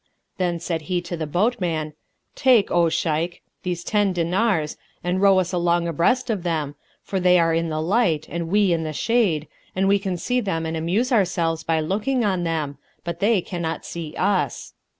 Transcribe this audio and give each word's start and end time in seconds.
Then 0.39 0.59
said 0.59 0.81
he 0.89 0.99
to 1.01 1.15
the 1.15 1.27
boatman, 1.27 1.93
"Take, 2.33 2.71
O 2.71 2.89
Shaykh' 2.89 3.43
these 3.61 3.83
ten 3.83 4.13
dinars 4.13 4.75
and 5.03 5.21
row 5.21 5.37
us 5.37 5.53
along 5.53 5.87
abreast 5.87 6.31
of 6.31 6.41
them, 6.41 6.73
for 7.03 7.19
they 7.19 7.37
are 7.37 7.53
in 7.53 7.69
the 7.69 7.79
light 7.83 8.25
and 8.27 8.47
we 8.47 8.73
in 8.73 8.81
the 8.81 8.93
shade, 8.93 9.47
and 9.75 9.87
we 9.87 9.99
can 9.99 10.17
see 10.17 10.39
them 10.41 10.65
and 10.65 10.75
amuse 10.75 11.11
ourselves 11.11 11.63
by 11.63 11.81
looking 11.81 12.25
on 12.25 12.43
them, 12.43 12.79
but 13.03 13.19
they 13.19 13.41
cannot 13.41 13.85
see 13.85 14.15
us." 14.17 14.73